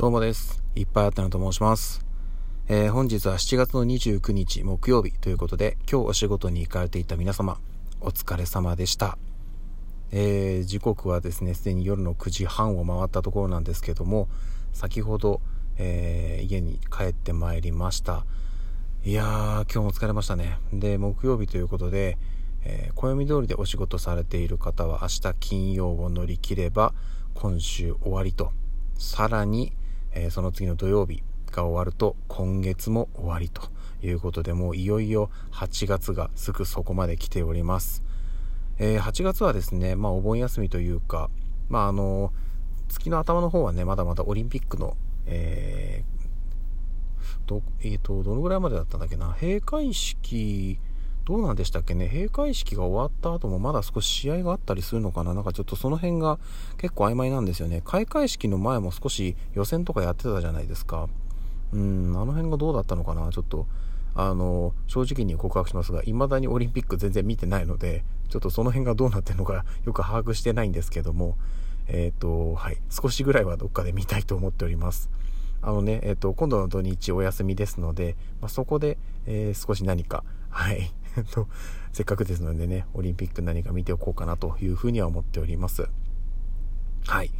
[0.00, 0.62] どうもです。
[0.76, 2.02] いっぱいあったなと申します。
[2.68, 7.58] えー、本日は7月の29日木曜日ということで、今日お仕事に行かれていた皆様、
[8.00, 9.18] お疲れ様でした。
[10.10, 14.30] えー、時刻はですね、すでに夜の9時半を回ったところなんですけども、
[14.72, 15.42] 先ほど、
[15.76, 18.24] えー、家に帰ってまいりました。
[19.04, 19.26] いやー、
[19.64, 20.56] 今日も疲れましたね。
[20.72, 22.16] で、木曜日ということで、
[22.64, 26.94] えー、暦通りでお仕事されている方は明日金曜を乗り切れば
[27.34, 28.52] 今週終わりと
[29.00, 29.72] さらに、
[30.12, 33.62] えー、その次の土曜日が終わると今月も終わりと
[34.02, 38.02] いうことでもういよいよ8月がすぐそこまで来ております、
[38.78, 41.30] えー、8月はですねまあお盆休みというか
[41.68, 42.32] まああの
[42.88, 50.78] 月の頭の方はねまだまだオリンピックの、えー、どえーとどのぐらいまでだったんだっけな閉会式
[51.30, 55.32] どうなんでしたっけね、閉会式が終わった後もまだ少し試合があったりするのかな？
[55.32, 56.40] なんかちょっとその辺が
[56.76, 57.82] 結構曖昧なんですよね。
[57.84, 61.08] 開会式の前も少し予選とかやってたじゃないですか。
[61.72, 63.30] うん、あの辺がどうだったのかな？
[63.30, 63.68] ちょっと、
[64.16, 71.36] あの、正直に告白しますが、未だにオリンピック全然見てないので、ちょっとその辺がどうなってるのかよく把握してないんですけども、
[71.86, 75.08] えっ、ー、と、はい、少しぐらいはどっかで見たいと思っております。
[75.62, 80.90] あのね、えっ、ー、と、今度の土日お休みですので、まあ、そこで、えー、少し何か、はい、
[81.32, 81.48] と、
[81.92, 85.88] せっかくですのでね、オリンピック何か見ておこうかなというふうには思っております。
[87.06, 87.30] はい。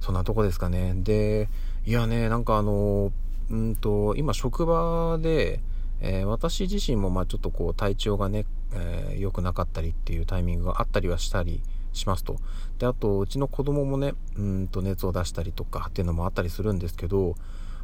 [0.00, 0.94] そんなとこですかね。
[0.96, 1.48] で、
[1.84, 3.12] いやね、なんかあの、
[3.50, 5.60] うんと、今職場で、
[6.00, 12.36] えー、私自身もまあちょっとこう体調がね、えー、良くなかったりっていうタイミングがあったりはしたりしますと。
[12.78, 17.34] で、あと、うちの子供もね、うんと熱を出したりとかっていうのもあったりするんですけど、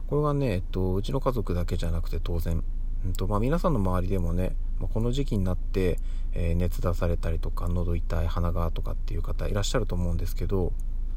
[0.08, 2.62] これがね、えっと、うちの家族だけじゃなくて当然、
[3.06, 5.98] うんとまあ、皆さんの周りでもね、まあ、この時期になって、
[6.32, 10.72] えー、熱出されたりとか喉痛い鼻がとかっていう方いらっしゃると思うんですけど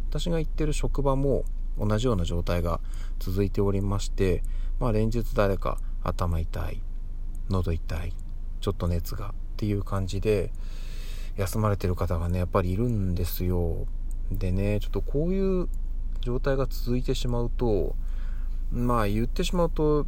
[0.09, 1.45] 私が行ってる職場も
[1.79, 2.79] 同じような状態が
[3.17, 4.43] 続いておりまして、
[4.79, 6.81] まあ、連日誰か頭痛い
[7.49, 8.13] 喉痛い
[8.61, 10.51] ちょっと熱がっていう感じで
[11.37, 13.87] 休まれてる方がねやっぱりいるんですよ。
[14.31, 15.69] でねちょっとこういう
[16.21, 17.95] 状態が続いてしまうと
[18.71, 20.05] まあ言ってしまうと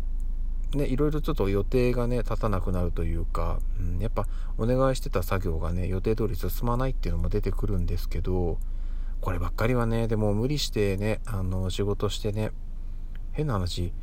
[0.74, 4.26] ね、いろいろちょっと予定がね、立たなくなるというか、うん、やっぱ
[4.58, 8.58] お願いしてた作業がね、予定通り進まないっていうのも出てくるんですけど、
[9.20, 12.52] こればっかりはね、でも無理してね、あの、仕事してね、
[13.34, 13.94] 変な話、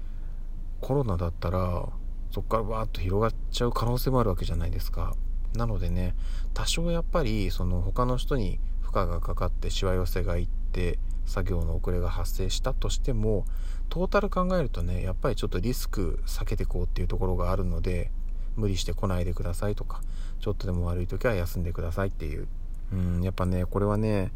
[0.81, 1.89] コロナだったら、
[2.31, 5.15] そこからわーっと広がっちゃう可能性もあるわけじゃないですか。
[5.55, 6.15] なのでね、
[6.55, 10.99] 多少やっぱり、その他の人に負荷がかかってしわ寄せがいって、
[11.29, 13.45] 作業の遅れが発生したとしても
[13.91, 18.11] トータル考えるとねやっぱりちょっとリスク避けてこうっていうところがあるので
[18.57, 20.01] 無理して来ないでくださいとか
[20.41, 22.49] ちょっとでも悪い時は休んでくださいっていう。
[22.91, 24.33] うんやっぱねこれはね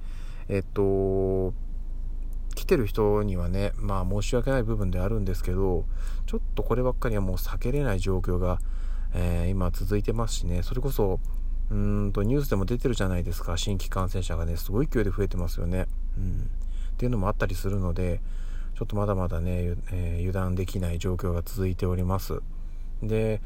[0.48, 1.54] えっと
[2.54, 5.87] 来てる人にはねまあ申し訳ない部分であるんですけど
[6.26, 8.59] ちょっとこればっかりはもう避けれない状況が、
[9.14, 11.19] えー、今続いてますしねそれこそ
[11.72, 11.74] う
[12.08, 13.56] んとニュースでも出てるじゃないですか。
[13.56, 15.86] 新規感染者がねすごい勢いで増えてますよね。
[16.18, 16.50] うん。
[16.92, 18.20] っていうのもあったりするので
[18.76, 22.40] ちょっとまだまだね、えー、油断できない状況が続いております。
[23.02, 23.40] で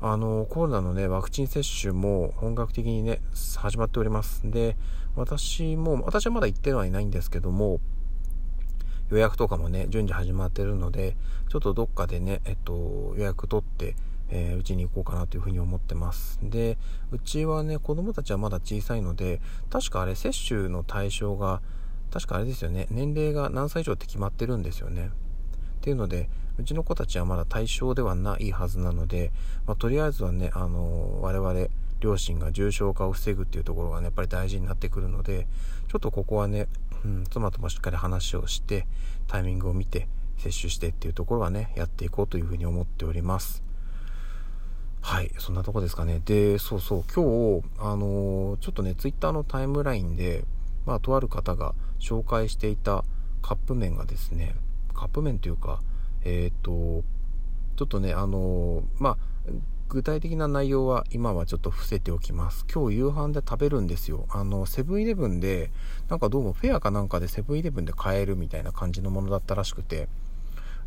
[0.00, 3.20] あのコロナのねワクチン接種も本格的にね
[3.56, 4.42] 始まっております。
[4.44, 4.76] で
[5.16, 7.80] 私も私はまだ行ってはいないんですけども
[9.10, 11.16] 予約とかもね順次始まってるので
[11.48, 13.96] ちょっとどっかでねえっと予約取って
[14.34, 16.38] えー、に行こうかなというふうに思ってます。
[16.42, 16.78] で、
[17.10, 21.60] うちはね、子供たちはまだ小さいので、確かあれ、接種の対象が
[22.10, 22.86] 確かあれですよね。
[22.90, 25.10] 年齢が何歳以上って決まってるんですよね。
[25.82, 26.28] っていうので
[26.58, 29.32] うちの子たちはまだ対象ではないはずなので、
[29.66, 31.66] まあ、とりあえずはね、あの我々
[31.98, 35.46] 両親が重症化を防ぐっていうところがねやっぱり大事になってくるので
[35.88, 36.66] ちょっとここはね、
[37.04, 38.86] うん、妻ともしっかり話をして
[39.28, 43.62] タイミングを見て接種してっていうところはねやっていこうというふうに思っております。
[45.04, 46.22] はいそんなとこですかね。
[46.24, 50.44] でそうそう今日あのー、ちょっとね twitter のタイムラインで
[50.86, 53.04] まあとある方が紹介していた
[53.42, 54.54] カップ麺がですね
[54.94, 55.80] カップ麺というか
[56.24, 57.04] えっ、ー、と
[57.76, 59.16] ちょっとねあのまあ
[59.88, 62.64] 具体的な内容は今はちょっと伏せておきます。
[62.72, 64.26] 今日夕飯で食べるんですよ。
[64.30, 65.72] あのセブンイレブンで
[66.08, 70.08] なんかどうもフェアかなんかでセブンイレブンで買えるみたいな感じのものだったらしくて。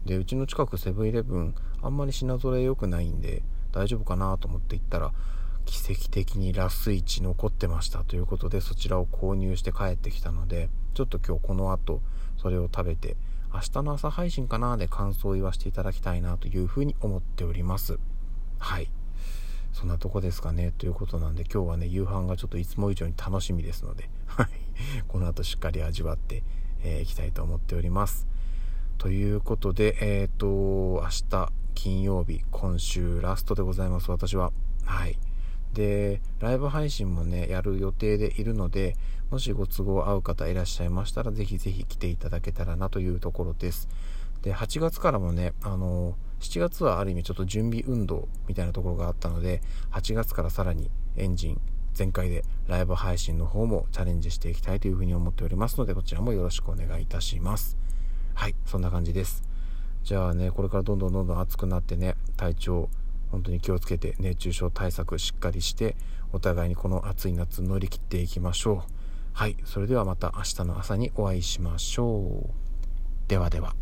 [0.05, 3.41] でうちの近くセブンイレブンあんまり品揃え良くないんで
[3.75, 5.11] 大丈夫かなと思って行ったら
[5.65, 12.01] 奇跡的にラス1残ってましたということでそちらを購入して帰ってきたのでちょっと今日この後
[12.37, 13.17] それを食べて
[13.53, 17.99] 明日の朝配信かなで感想を言わせていただきたいなというふうに思っております。
[18.59, 18.89] はい。
[19.71, 24.47] そんなとこですかねということなんで今日はね夕飯がちょっといつも以上に楽しみですのではい。
[25.07, 26.43] この後しっかり味わってい、
[26.83, 28.27] えー、きたいと思っております。
[28.97, 34.51] ということで、えっ、ー、と、明日金曜日、今週ラストでございます、私は。
[34.85, 35.19] はい。
[35.73, 38.95] で、ライブ配信もね、やる予定でいるので、
[39.29, 43.87] もしご都合合う方いらっしゃいましたら、ぜひぜひ来ていただけたらなというところです。
[44.41, 49.61] で、8月からもね、あの、7月はある意味ちょっと準備運動みたいなところがあったので、
[49.91, 51.61] 8月からさらにエンジン
[51.93, 57.77] 全開でライブ配信の方もチャレンジしていきたいというふうに思っておりますので、こちらもよろしくお願いいたします。
[58.33, 59.43] はい、そんな感じです。
[60.05, 62.89] じゃあね、これからどんどんどんどん暑くなってね、体調、
[63.31, 65.95] 本当に気をつけて熱中症対策しっかりして、
[66.31, 68.91] お互いにこの暑い夏乗り切っていきましょう。
[69.33, 73.27] はい、それではまた明日の朝にお会いしましょう。
[73.27, 73.75] ではでは。